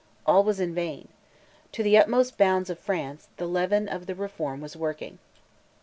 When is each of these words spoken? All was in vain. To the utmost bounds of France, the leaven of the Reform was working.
All 0.25 0.43
was 0.43 0.59
in 0.59 0.73
vain. 0.73 1.09
To 1.73 1.83
the 1.83 1.95
utmost 1.95 2.35
bounds 2.35 2.71
of 2.71 2.79
France, 2.79 3.27
the 3.37 3.45
leaven 3.45 3.87
of 3.87 4.07
the 4.07 4.15
Reform 4.15 4.59
was 4.59 4.75
working. 4.75 5.19